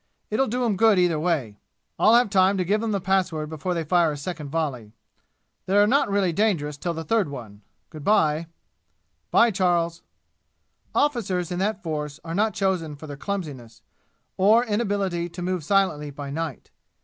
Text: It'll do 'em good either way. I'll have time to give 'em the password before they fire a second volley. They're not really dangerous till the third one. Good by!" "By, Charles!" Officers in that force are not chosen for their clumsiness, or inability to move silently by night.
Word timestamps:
It'll 0.31 0.47
do 0.47 0.65
'em 0.65 0.77
good 0.77 0.97
either 0.97 1.19
way. 1.19 1.59
I'll 1.99 2.15
have 2.15 2.31
time 2.31 2.57
to 2.57 2.65
give 2.65 2.81
'em 2.81 2.91
the 2.91 2.99
password 2.99 3.49
before 3.51 3.75
they 3.75 3.83
fire 3.83 4.11
a 4.11 4.17
second 4.17 4.49
volley. 4.49 4.93
They're 5.67 5.85
not 5.85 6.09
really 6.09 6.33
dangerous 6.33 6.75
till 6.75 6.95
the 6.95 7.03
third 7.03 7.29
one. 7.29 7.61
Good 7.91 8.03
by!" 8.03 8.47
"By, 9.29 9.51
Charles!" 9.51 10.01
Officers 10.95 11.51
in 11.51 11.59
that 11.59 11.83
force 11.83 12.19
are 12.25 12.33
not 12.33 12.55
chosen 12.55 12.95
for 12.95 13.05
their 13.05 13.15
clumsiness, 13.15 13.83
or 14.37 14.65
inability 14.65 15.29
to 15.29 15.41
move 15.43 15.63
silently 15.63 16.09
by 16.09 16.31
night. 16.31 16.71